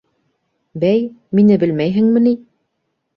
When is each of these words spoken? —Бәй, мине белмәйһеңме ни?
—Бәй, 0.83 1.03
мине 1.39 1.57
белмәйһеңме 1.65 2.23
ни? 2.25 2.33